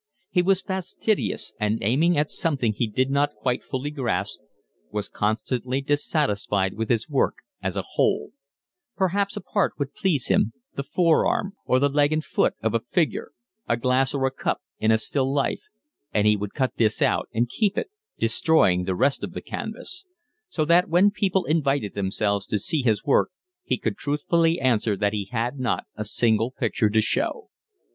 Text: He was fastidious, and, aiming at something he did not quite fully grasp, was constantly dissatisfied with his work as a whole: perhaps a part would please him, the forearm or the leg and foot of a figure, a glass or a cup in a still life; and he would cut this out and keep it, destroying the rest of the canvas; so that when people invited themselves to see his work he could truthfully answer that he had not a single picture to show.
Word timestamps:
He 0.31 0.41
was 0.41 0.63
fastidious, 0.63 1.53
and, 1.59 1.77
aiming 1.83 2.17
at 2.17 2.31
something 2.31 2.73
he 2.73 2.87
did 2.87 3.11
not 3.11 3.35
quite 3.35 3.63
fully 3.63 3.91
grasp, 3.91 4.39
was 4.89 5.07
constantly 5.07 5.79
dissatisfied 5.79 6.73
with 6.73 6.89
his 6.89 7.07
work 7.07 7.35
as 7.61 7.77
a 7.77 7.83
whole: 7.83 8.31
perhaps 8.95 9.37
a 9.37 9.41
part 9.41 9.73
would 9.77 9.93
please 9.93 10.25
him, 10.25 10.53
the 10.75 10.81
forearm 10.81 11.53
or 11.67 11.77
the 11.77 11.87
leg 11.87 12.11
and 12.11 12.25
foot 12.25 12.55
of 12.63 12.73
a 12.73 12.79
figure, 12.79 13.29
a 13.69 13.77
glass 13.77 14.15
or 14.15 14.25
a 14.25 14.31
cup 14.31 14.61
in 14.79 14.89
a 14.89 14.97
still 14.97 15.31
life; 15.31 15.65
and 16.11 16.25
he 16.25 16.35
would 16.35 16.55
cut 16.55 16.73
this 16.77 16.99
out 17.03 17.29
and 17.31 17.47
keep 17.51 17.77
it, 17.77 17.91
destroying 18.17 18.85
the 18.85 18.95
rest 18.95 19.23
of 19.23 19.33
the 19.33 19.39
canvas; 19.41 20.07
so 20.49 20.65
that 20.65 20.89
when 20.89 21.11
people 21.11 21.45
invited 21.45 21.93
themselves 21.93 22.47
to 22.47 22.57
see 22.57 22.81
his 22.81 23.05
work 23.05 23.29
he 23.63 23.77
could 23.77 23.97
truthfully 23.99 24.59
answer 24.59 24.97
that 24.97 25.13
he 25.13 25.25
had 25.31 25.59
not 25.59 25.83
a 25.95 26.03
single 26.03 26.49
picture 26.49 26.89
to 26.89 27.01
show. 27.01 27.49